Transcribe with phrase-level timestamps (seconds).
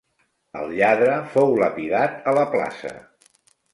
[0.61, 2.95] El lladre fou lapidat a la plaça.